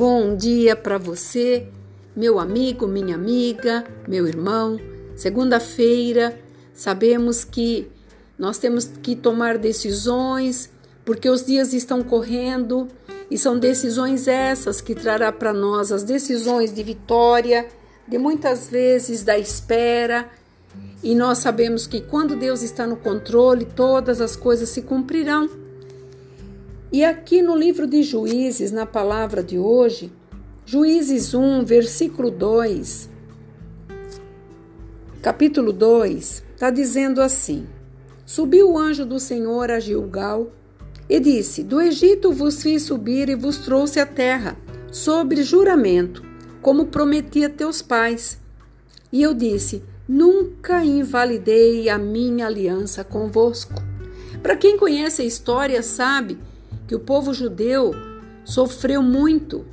[0.00, 1.68] Bom dia para você,
[2.16, 4.80] meu amigo, minha amiga, meu irmão.
[5.14, 6.40] Segunda-feira,
[6.72, 7.86] sabemos que
[8.38, 10.70] nós temos que tomar decisões,
[11.04, 12.88] porque os dias estão correndo
[13.30, 17.68] e são decisões essas que trará para nós as decisões de vitória,
[18.08, 20.30] de muitas vezes da espera.
[21.02, 25.69] E nós sabemos que quando Deus está no controle, todas as coisas se cumprirão.
[26.92, 30.12] E aqui no livro de Juízes, na palavra de hoje,
[30.66, 33.08] Juízes 1, versículo 2,
[35.22, 37.64] capítulo 2, está dizendo assim:
[38.26, 40.50] Subiu o anjo do Senhor a Gilgal
[41.08, 44.58] e disse: Do Egito vos fiz subir e vos trouxe a terra,
[44.90, 46.24] sobre juramento,
[46.60, 48.40] como prometi a teus pais.
[49.12, 53.80] E eu disse: Nunca invalidei a minha aliança convosco.
[54.42, 56.49] Para quem conhece a história, sabe
[56.90, 57.94] que o povo judeu
[58.44, 59.64] sofreu muito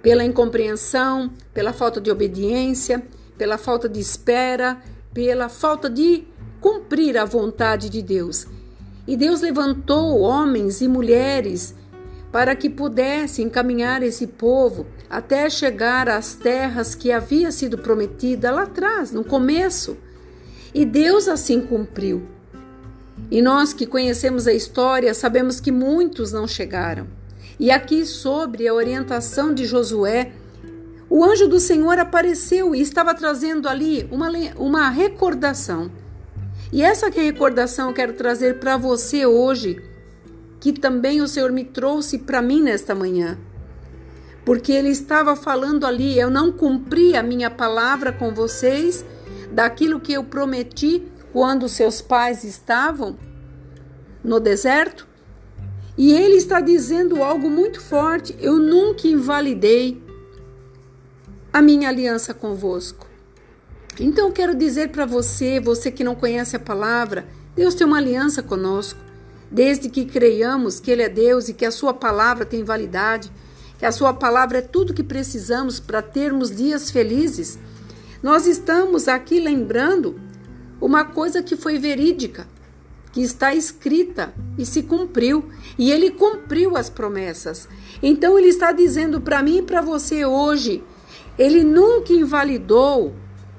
[0.00, 4.80] pela incompreensão, pela falta de obediência, pela falta de espera,
[5.12, 6.24] pela falta de
[6.62, 8.46] cumprir a vontade de Deus.
[9.06, 11.74] E Deus levantou homens e mulheres
[12.32, 18.62] para que pudessem encaminhar esse povo até chegar às terras que havia sido prometida lá
[18.62, 19.98] atrás, no começo.
[20.72, 22.35] E Deus assim cumpriu.
[23.30, 27.06] E nós que conhecemos a história sabemos que muitos não chegaram.
[27.58, 30.32] E aqui, sobre a orientação de Josué,
[31.08, 35.90] o anjo do Senhor apareceu e estava trazendo ali uma, uma recordação.
[36.72, 39.82] E essa que recordação eu quero trazer para você hoje,
[40.60, 43.38] que também o Senhor me trouxe para mim nesta manhã.
[44.44, 49.04] Porque ele estava falando ali, eu não cumpri a minha palavra com vocês,
[49.50, 51.02] daquilo que eu prometi
[51.36, 53.18] quando seus pais estavam
[54.24, 55.06] no deserto?
[55.94, 60.02] E ele está dizendo algo muito forte: eu nunca invalidei
[61.52, 63.06] a minha aliança convosco.
[64.00, 68.42] Então quero dizer para você, você que não conhece a palavra, Deus tem uma aliança
[68.42, 68.98] conosco.
[69.50, 73.30] Desde que creiamos que Ele é Deus e que a Sua palavra tem validade,
[73.78, 77.58] que a Sua palavra é tudo que precisamos para termos dias felizes,
[78.22, 80.18] nós estamos aqui lembrando
[80.80, 82.46] uma coisa que foi verídica,
[83.12, 85.48] que está escrita e se cumpriu,
[85.78, 87.68] e ele cumpriu as promessas.
[88.02, 90.84] Então ele está dizendo para mim e para você hoje,
[91.38, 93.14] ele nunca invalidou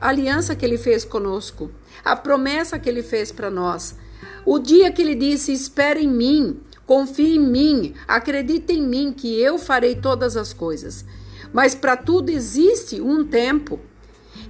[0.00, 1.70] a aliança que ele fez conosco,
[2.04, 3.94] a promessa que ele fez para nós.
[4.44, 9.40] O dia que ele disse: "Espere em mim, confie em mim, acredite em mim que
[9.40, 11.04] eu farei todas as coisas".
[11.52, 13.78] Mas para tudo existe um tempo.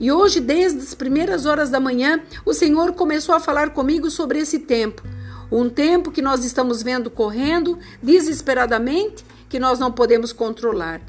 [0.00, 4.38] E hoje, desde as primeiras horas da manhã, o Senhor começou a falar comigo sobre
[4.38, 5.02] esse tempo.
[5.50, 11.00] Um tempo que nós estamos vendo correndo desesperadamente, que nós não podemos controlar.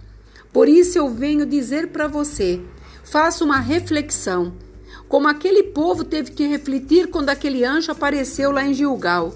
[0.51, 2.61] Por isso eu venho dizer para você:
[3.03, 4.53] faça uma reflexão,
[5.07, 9.33] como aquele povo teve que refletir quando aquele anjo apareceu lá em Gilgal.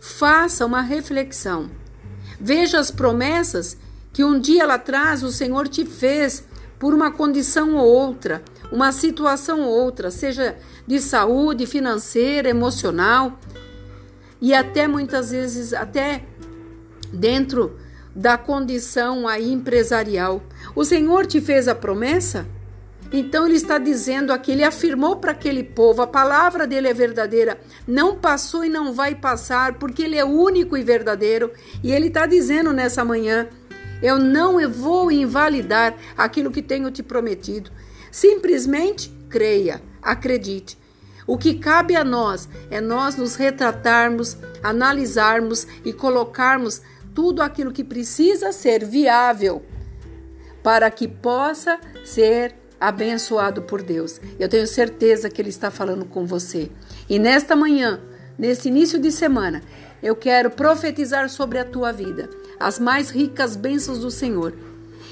[0.00, 1.70] Faça uma reflexão.
[2.40, 3.76] Veja as promessas
[4.12, 6.44] que um dia lá atrás o Senhor te fez
[6.78, 10.56] por uma condição ou outra, uma situação ou outra, seja
[10.86, 13.38] de saúde, financeira, emocional
[14.40, 16.24] e até muitas vezes até
[17.12, 17.78] dentro
[18.14, 20.42] da condição aí empresarial.
[20.74, 22.46] O Senhor te fez a promessa?
[23.12, 27.60] Então ele está dizendo aqui, ele afirmou para aquele povo, a palavra dele é verdadeira,
[27.86, 31.52] não passou e não vai passar, porque ele é único e verdadeiro.
[31.84, 33.48] E ele está dizendo nessa manhã,
[34.02, 37.70] eu não vou invalidar aquilo que tenho te prometido.
[38.10, 40.76] Simplesmente creia, acredite.
[41.26, 46.82] O que cabe a nós é nós nos retratarmos, analisarmos e colocarmos
[47.14, 49.62] tudo aquilo que precisa ser viável
[50.62, 54.20] para que possa ser abençoado por Deus.
[54.38, 56.70] Eu tenho certeza que Ele está falando com você.
[57.08, 58.00] E nesta manhã,
[58.36, 59.62] nesse início de semana,
[60.02, 62.28] eu quero profetizar sobre a tua vida
[62.58, 64.54] as mais ricas bênçãos do Senhor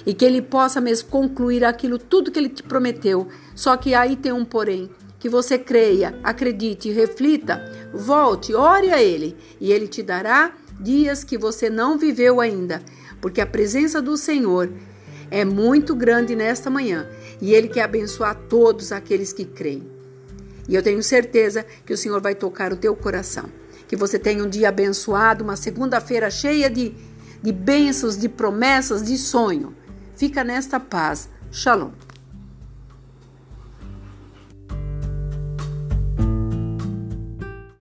[0.07, 3.29] e que ele possa mesmo concluir aquilo tudo que ele te prometeu.
[3.55, 9.37] Só que aí tem um porém, que você creia, acredite, reflita, volte, ore a ele
[9.61, 12.83] e ele te dará dias que você não viveu ainda,
[13.21, 14.73] porque a presença do Senhor
[15.31, 17.07] é muito grande nesta manhã
[17.41, 19.87] e ele quer abençoar todos aqueles que creem.
[20.67, 23.47] E eu tenho certeza que o Senhor vai tocar o teu coração.
[23.89, 26.95] Que você tenha um dia abençoado, uma segunda-feira cheia de,
[27.43, 29.75] de bênçãos, de promessas, de sonho.
[30.17, 31.29] Fica nesta paz.
[31.51, 31.91] Shalom.